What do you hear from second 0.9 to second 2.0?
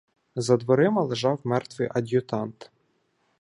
лежав мертвий